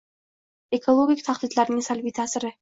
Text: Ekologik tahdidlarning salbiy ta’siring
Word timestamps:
Ekologik 0.77 1.21
tahdidlarning 1.27 1.85
salbiy 1.91 2.17
ta’siring 2.23 2.59